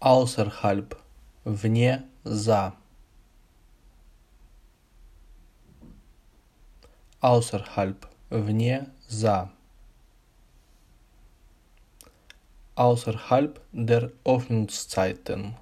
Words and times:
Außerhalb, 0.00 0.94
вне, 1.44 2.04
за. 2.22 2.76
Außerhalb, 7.20 8.06
вне, 8.30 8.86
за. 9.08 9.50
Außerhalb 12.76 13.60
der 13.72 14.12
Öffnungszeiten. 14.24 15.56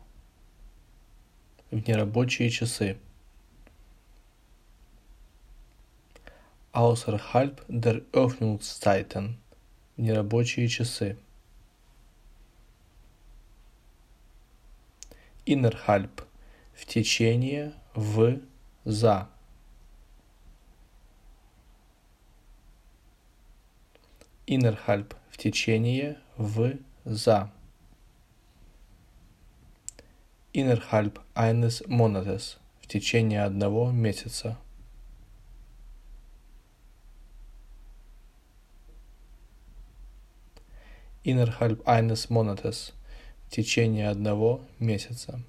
В 1.70 1.88
нерабочие 1.88 2.50
часы. 2.50 2.98
Außerhalb 6.72 7.64
der 7.68 8.02
Öffnungszeiten. 8.12 9.38
В 9.96 10.02
нерабочие 10.02 10.68
часы. 10.68 11.16
Innerhalb. 15.46 16.26
В 16.74 16.84
течение, 16.86 17.72
в, 17.94 18.40
за. 18.84 19.28
Innerhalb. 24.48 25.14
В 25.30 25.38
течение, 25.38 26.18
в, 26.36 26.76
за. 27.04 27.52
Innerhalb 30.52 31.20
eines 31.34 31.80
Monates. 31.86 32.58
В 32.80 32.88
течение 32.88 33.44
одного 33.44 33.92
месяца. 33.92 34.58
Innerhalb 41.22 41.86
eines 41.86 42.30
Monates. 42.30 42.92
В 43.48 43.50
течение 43.50 44.08
одного 44.08 44.60
месяца. 44.78 45.40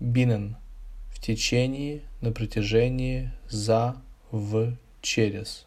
Binnen. 0.00 0.56
В 1.10 1.20
течение, 1.20 2.02
на 2.20 2.32
протяжении, 2.32 3.32
за, 3.48 4.02
в, 4.30 4.76
через. 5.00 5.66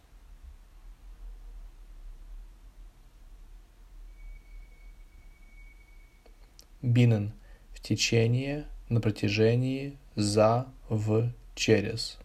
Binnen– 6.82 7.32
в 7.80 7.82
течение, 7.82 8.68
на 8.90 9.00
протяжении, 9.00 9.98
за, 10.16 10.68
в, 10.90 11.32
через. 11.56 12.20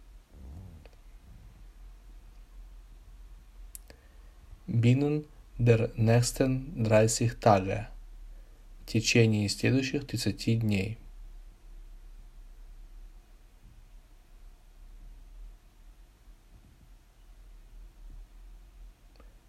Binnen 4.66 5.26
der 5.58 5.90
nächsten 5.96 6.84
30 6.84 7.40
Tage– 7.40 7.88
в 8.82 8.86
течение 8.86 9.48
следующих 9.48 10.06
30 10.06 10.60
дней. 10.60 10.98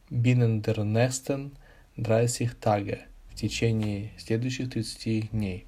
Binnen 0.09 0.61
der 0.61 0.83
nächsten 0.83 1.57
30 1.97 2.59
Tage– 2.59 2.99
в 3.31 3.35
течение 3.35 4.11
следующих 4.17 4.69
30 4.69 5.31
дней. 5.31 5.65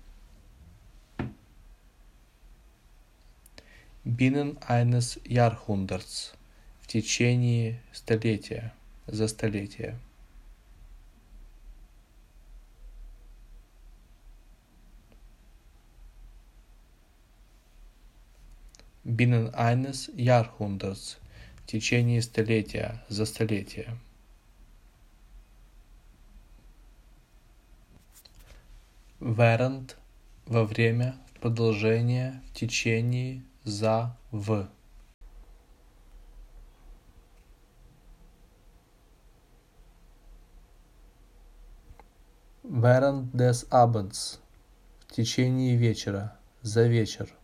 Binnen 4.05 4.57
eines 4.61 5.19
Jahrhunderts 5.25 6.33
в 6.81 6.88
течение 6.88 7.81
столетия, 7.91 8.73
за 9.07 9.27
столетие. 9.27 9.99
Binnen 19.07 19.53
eines 19.56 20.12
Jahrhunderts 20.18 21.18
в 21.63 21.68
течение 21.68 22.22
столетия, 22.22 23.01
за 23.07 23.25
столетие. 23.25 23.97
während, 29.19 29.95
во 30.45 30.63
время, 30.63 31.16
в 31.28 31.40
продолжение, 31.40 32.41
в 32.47 32.53
течение, 32.53 33.44
за, 33.63 34.16
в. 34.31 34.69
Während 42.63 43.31
des 43.31 43.68
Abends, 43.72 44.39
в 45.07 45.13
течение 45.13 45.75
вечера, 45.75 46.38
за 46.62 46.88
вечер. 46.88 47.37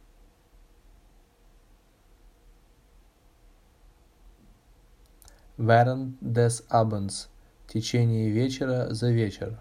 Während 5.63 6.17
des 6.21 6.61
Abends, 6.69 7.29
в 7.65 7.71
течение 7.71 8.29
вечера, 8.29 8.93
за 8.93 9.11
вечер. 9.11 9.57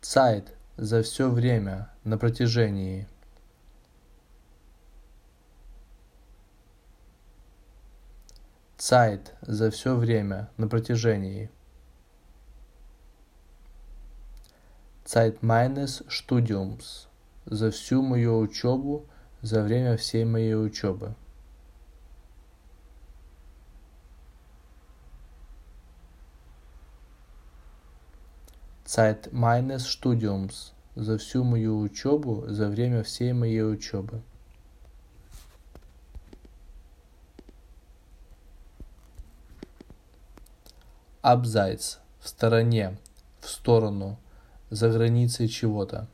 Zeit 0.00 0.54
за 0.78 1.02
все 1.02 1.28
время, 1.28 1.90
на 2.04 2.16
протяжении. 2.16 3.06
Zeit 8.78 9.34
за 9.42 9.70
все 9.70 9.94
время, 9.94 10.48
на 10.56 10.66
протяжении. 10.66 11.50
Zeit 15.04 15.42
meines 15.42 16.02
Studiums 16.08 17.08
за 17.44 17.70
всю 17.70 18.00
мою 18.00 18.38
учебу, 18.38 19.04
за 19.42 19.62
время 19.62 19.98
всей 19.98 20.24
моей 20.24 20.54
учебы. 20.54 21.14
Zeit 28.86 29.32
meines 29.32 29.84
Studiums 29.84 30.72
за 30.94 31.18
всю 31.18 31.42
мою 31.42 31.80
учебу, 31.80 32.44
за 32.46 32.68
время 32.68 33.02
всей 33.02 33.32
моей 33.32 33.62
учебы. 33.62 34.22
Abseits– 41.20 41.98
в 42.20 42.28
стороне, 42.28 42.96
в 43.40 43.48
сторону, 43.48 44.18
за 44.70 44.88
границей 44.90 45.48
чего-то. 45.48 46.06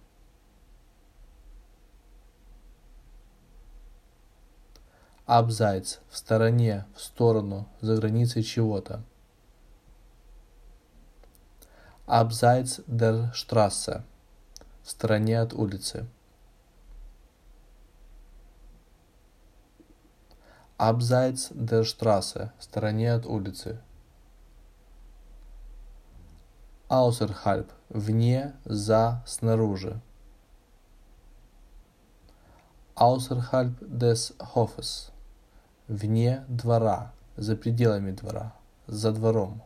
Abseits– 5.26 6.00
в 6.10 6.16
стороне, 6.16 6.86
в 6.96 7.02
сторону, 7.02 7.68
за 7.82 7.96
границей 7.96 8.42
чего-то. 8.42 9.04
Abseits 12.12 12.82
der 12.86 13.32
Straße. 13.32 14.02
В 14.82 14.90
стороне 14.90 15.40
от 15.40 15.54
улицы. 15.54 16.06
Abseits 20.76 21.50
der 21.54 21.84
Straße. 21.84 22.52
В 22.58 22.64
стороне 22.64 23.14
от 23.14 23.24
улицы. 23.24 23.80
Außerhalb. 26.90 27.70
Вне, 27.88 28.56
за, 28.66 29.22
снаружи. 29.24 29.98
Außerhalb 32.94 33.72
des 33.80 34.34
Hofes. 34.38 35.12
Вне 35.88 36.44
двора, 36.46 37.14
за 37.38 37.56
пределами 37.56 38.10
двора, 38.10 38.52
за 38.86 39.12
двором. 39.12 39.62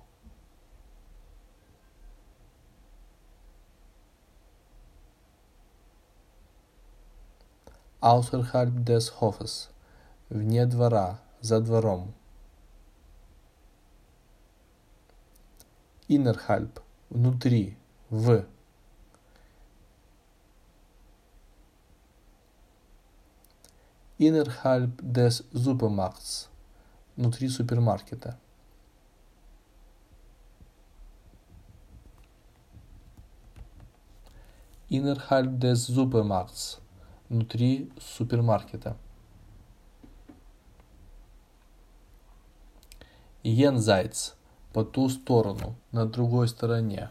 Außerhalb 8.07 8.85
des 8.85 9.21
Hofes, 9.21 9.69
вне 10.31 10.65
двора, 10.67 11.19
за 11.41 11.61
двором. 11.61 12.15
Innerhalb, 16.09 16.81
внутри, 17.11 17.77
в. 18.11 18.45
Innerhalb 24.19 25.03
des 25.03 25.43
Supermarkts, 25.53 26.49
внутри 27.17 27.49
супермаркета. 27.49 28.39
Innerhalb 34.89 35.59
des 35.59 35.89
Supermarkts, 35.89 36.79
внутри 37.29 37.91
супермаркета. 37.99 38.97
Jenseits– 43.45 44.35
по 44.73 44.85
ту 44.85 45.09
сторону, 45.09 45.77
на 45.93 46.07
другой 46.07 46.49
стороне. 46.49 47.11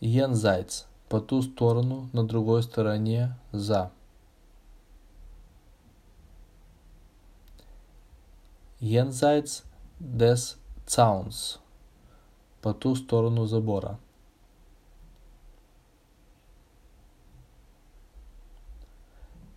Jenseits– 0.00 0.86
по 1.08 1.20
ту 1.20 1.42
сторону, 1.42 2.08
на 2.12 2.24
другой 2.24 2.62
стороне, 2.62 3.36
за. 3.52 3.90
Jenseits 8.80 9.64
des 10.00 10.56
Zauns– 10.86 11.58
по 12.62 12.72
ту 12.72 12.94
сторону 12.96 13.46
забора. 13.46 13.98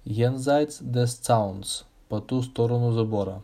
Jenseits 0.05 0.83
des 0.83 1.19
Zauns– 1.23 1.85
по 2.09 2.21
ту 2.21 2.43
сторону 2.43 2.91
забора. 2.91 3.41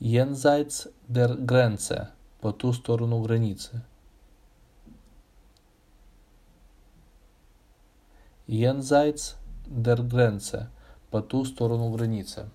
Jenseits 0.00 0.88
der 1.08 1.36
Grenze– 1.36 2.08
по 2.40 2.50
ту 2.50 2.72
сторону 2.72 3.20
границы. 3.20 3.82
Jenseits 8.46 9.36
der 9.66 10.02
Grenze– 10.02 10.70
по 11.10 11.20
ту 11.20 11.44
сторону 11.44 11.90
границы. 11.90 12.48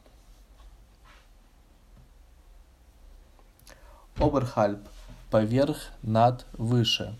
Oberhalb– 4.17 4.79
поверх, 5.29 5.91
над, 6.01 6.47
выше. 6.53 7.15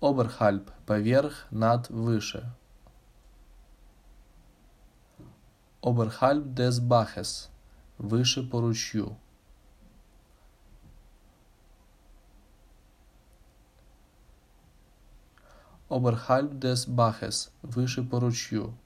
Oberhalb– 0.00 0.72
поверх, 0.86 1.46
над, 1.50 1.88
выше. 1.88 2.52
Oberhalb 5.80 6.54
des 6.54 6.80
Baches– 6.80 7.48
выше 7.98 8.42
по 8.42 8.60
ручью. 8.60 9.16
Oberhalb 15.88 16.58
des 16.58 16.86
Baches– 16.86 17.50
выше 17.62 18.02
по 18.02 18.20
ручью. 18.20 18.76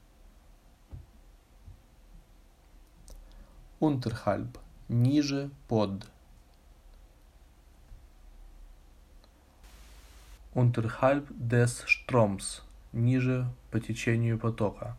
Unterhalb– 3.81 4.61
ниже, 4.89 5.51
под. 5.67 6.07
Unterhalb 10.53 11.29
des 11.31 11.85
Stroms– 11.87 12.63
ниже 12.93 13.49
по 13.71 13.79
течению 13.79 14.37
потока. 14.37 14.97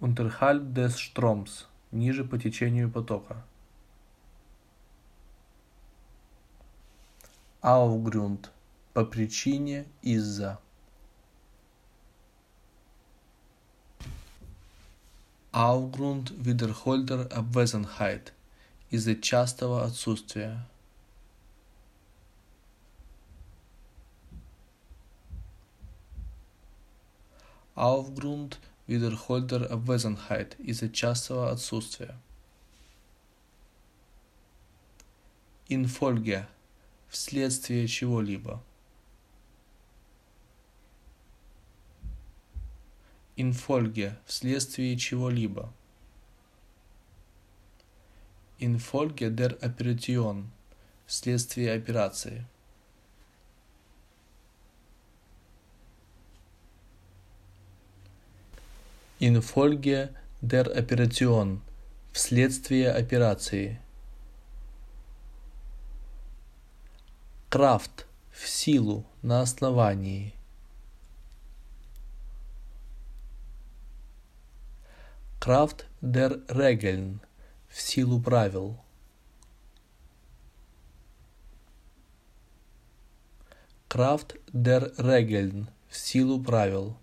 Unterhalb 0.00 0.74
des 0.74 0.96
Stroms– 0.98 1.66
ниже 1.92 2.24
по 2.24 2.36
течению 2.36 2.90
потока. 2.90 3.44
Aufgrund– 7.62 8.50
по 8.92 9.04
причине, 9.04 9.86
из-за. 10.02 10.58
Aufgrund 15.52 16.32
wiederholter 16.44 17.30
Abwesenheit– 17.30 18.32
из-за 18.90 19.16
частого 19.16 19.84
отсутствия. 19.84 20.66
Aufgrund 27.74 28.58
wiederholter 28.86 29.70
Abwesenheit– 29.70 30.56
из-за 30.58 30.88
частого 30.88 31.50
отсутствия. 31.50 32.16
Infolge– 35.68 36.46
вследствие 37.08 37.86
чего-либо. 37.86 38.62
Infolge– 43.36 44.16
вследствие 44.26 44.96
чего-либо. 44.96 45.70
Infolge 48.58 49.30
der 49.30 49.62
Operation– 49.62 50.50
вследствие 51.06 51.74
операции. 51.74 52.46
Infolge 59.20 60.08
der 60.40 60.74
Operation– 60.74 61.60
вследствие 62.14 62.92
операции. 62.92 63.78
Kraft– 67.50 68.06
в 68.32 68.48
силу, 68.48 69.04
на 69.20 69.42
основании. 69.42 70.32
Kraft 75.40 75.84
der 76.00 76.40
Regeln– 76.48 77.20
в 77.76 77.82
силу 77.82 78.18
правил. 78.18 78.78
Kraft 83.90 84.40
der 84.50 84.96
Regeln– 84.96 85.66
в 85.90 85.96
силу 85.96 86.42
правил. 86.42 86.96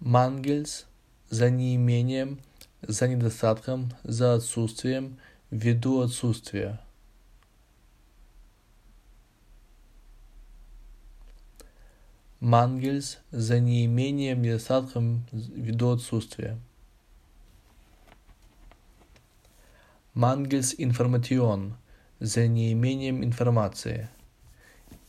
Мангельс 0.00 0.86
за 1.28 1.50
неимением, 1.50 2.40
за 2.80 3.06
недостатком, 3.06 3.92
за 4.02 4.36
отсутствием, 4.36 5.18
ввиду 5.50 6.00
отсутствия. 6.00 6.80
Мангельс 12.40 13.18
за 13.30 13.60
неимением, 13.60 14.40
недостатком, 14.40 15.26
ввиду 15.32 15.90
отсутствия. 15.90 16.58
Мангельс 20.18 20.74
информацион 20.78 21.76
за 22.18 22.48
неимением 22.48 23.22
информации 23.22 24.08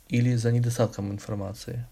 или 0.07 0.35
за 0.35 0.51
недостатком 0.51 1.11
информации. 1.11 1.87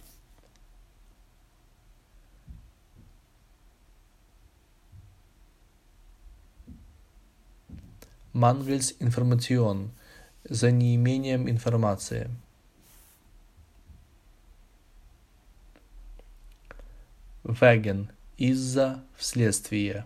Мангельс 8.34 8.94
информацион 9.00 9.90
за 10.44 10.70
неимением 10.70 11.50
информации. 11.50 12.30
Веген 17.44 18.12
из-за 18.38 19.04
вследствие. 19.16 20.06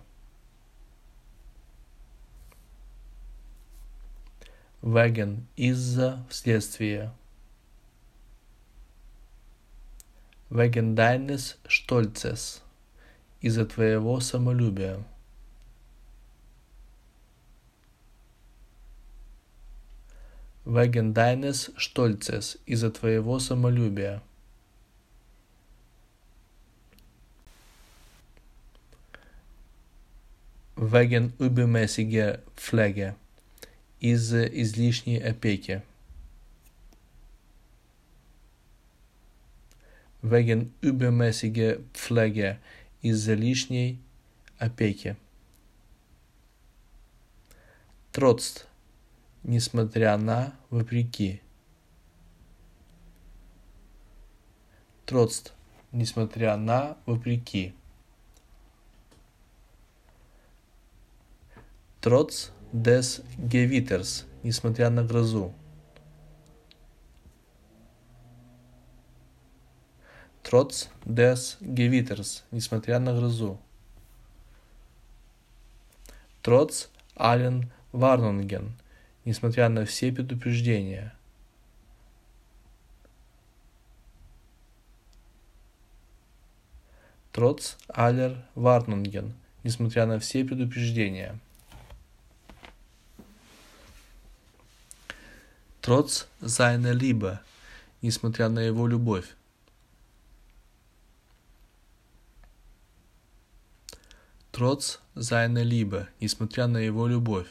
Веген 4.81 5.45
из-за 5.55 6.25
вследствие. 6.27 7.13
Веген 10.49 10.95
deines 10.95 11.57
Stolzes 11.69 12.61
из-за 13.41 13.67
твоего 13.67 14.19
самолюбия. 14.19 15.03
Wegen 20.65 21.13
deines 21.13 21.71
Stolzes 21.77 22.57
из-за 22.65 22.89
твоего 22.89 23.37
самолюбия. 23.37 24.23
Wegen 30.75 31.33
übermäßiger 31.37 32.39
Pflege 32.55 33.15
из-за 34.01 34.45
излишней 34.45 35.19
опеки. 35.19 35.83
Wegen 40.21 40.73
übermäßiger 40.81 41.81
Pflege 41.93 42.59
из-за 43.01 43.35
лишней 43.35 43.99
опеки. 44.57 45.15
Trotz 48.11 48.65
несмотря 49.43 50.17
на, 50.17 50.53
вопреки. 50.69 51.41
Троцт, 55.05 55.53
несмотря 55.91 56.57
на, 56.57 56.97
вопреки. 57.05 57.73
Trotz 62.01 62.51
des 62.73 63.21
Gewitters, 63.37 64.25
несмотря 64.43 64.89
на 64.89 65.03
грозу. 65.03 65.53
Trotz 70.43 70.89
des 71.05 71.57
Gewitters, 71.61 72.43
несмотря 72.51 72.99
на 72.99 73.13
грозу. 73.13 73.59
Trotz 76.43 76.89
allen 77.15 77.71
Warnungen, 77.93 78.71
несмотря 79.25 79.69
на 79.69 79.85
все 79.85 80.11
предупреждения. 80.11 81.13
Trotz 87.31 87.77
aller 87.87 88.43
Warnungen, 88.55 89.33
несмотря 89.63 90.05
на 90.05 90.19
все 90.19 90.43
предупреждения. 90.43 91.39
Trotz 95.81 96.27
seiner 96.41 96.93
Liebe, 96.93 97.39
несмотря 98.03 98.49
на 98.49 98.59
его 98.59 98.85
любовь. 98.85 99.35
Trotz 104.51 104.99
seiner 105.15 105.63
Liebe, 105.63 106.07
несмотря 106.19 106.67
на 106.67 106.77
его 106.77 107.07
любовь. 107.07 107.47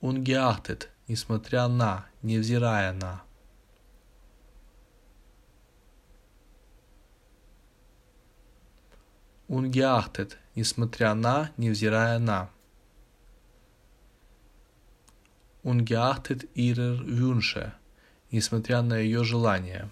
Ungeachtet, 0.00 0.88
несмотря 1.06 1.68
на, 1.68 2.06
невзирая 2.22 2.92
на. 2.92 3.22
Ungeachtet, 9.46 10.32
несмотря 10.56 11.14
на, 11.14 11.52
невзирая 11.56 12.18
на. 12.18 12.50
Ungeachtet 15.62 16.48
ihrer 16.54 16.98
Wünsche, 17.04 17.72
несмотря 18.30 18.82
на 18.82 18.96
ее 18.98 19.24
желания. 19.24 19.90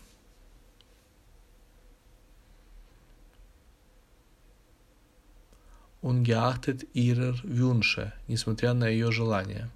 Ungeachtet 6.00 6.86
ihrer 6.94 7.34
Wünsche, 7.42 8.12
несмотря 8.28 8.72
на 8.72 8.88
ее 8.88 9.12
желания. 9.12 9.68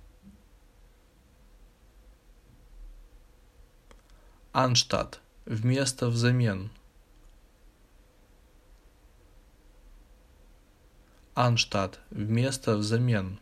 Anstatt, 4.54 5.18
вместо, 5.46 6.08
взамен. 6.08 6.70
Anstatt, 11.34 11.98
вместо, 12.10 12.76
взамен. 12.76 13.38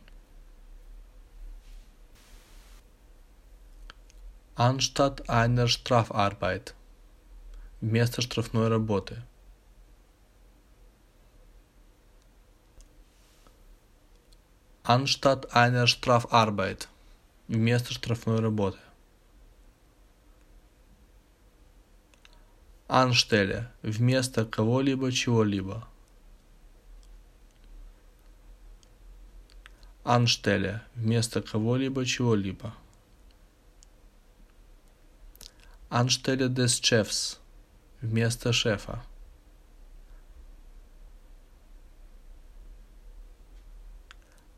Anstatt 4.55 5.29
einer 5.29 5.69
Strafarbeit, 5.69 6.75
вместо 7.79 8.21
штрафной 8.21 8.67
работы. 8.67 9.23
Anstatt 14.83 15.53
einer 15.53 15.87
Strafarbeit, 15.87 16.89
вместо 17.47 17.93
штрафной 17.93 18.41
работы. 18.41 18.77
Anstelle, 22.89 23.71
вместо 23.83 24.43
кого-либо, 24.43 25.13
чего-либо. 25.13 25.87
Anstelle, 30.03 30.81
вместо 30.95 31.41
кого-либо, 31.41 32.05
чего-либо. 32.05 32.73
Anstelle 35.93 36.47
des 36.47 36.79
Chefs, 36.81 37.37
вместо 38.01 38.53
шефа. 38.53 39.03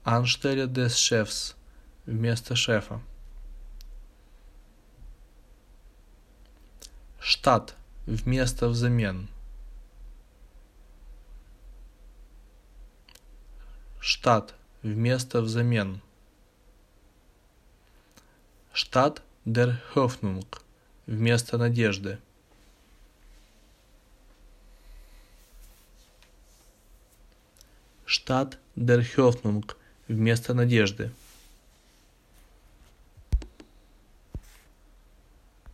Anstelle 0.05 0.67
des 0.67 0.95
Chefs, 0.95 1.55
вместо 2.05 2.55
шефа. 2.55 3.01
Штат, 7.19 7.75
вместо 8.05 8.67
взамен. 8.67 9.27
Штат, 13.99 14.53
вместо 14.83 15.41
взамен. 15.41 15.99
Штат 18.71 19.23
der 19.45 19.81
Hoffnung, 19.95 20.45
вместо 21.05 21.57
надежды. 21.57 22.19
Штат 28.05 28.59
Hoffnung, 29.15 29.75
вместо 30.07 30.53
надежды. 30.53 31.11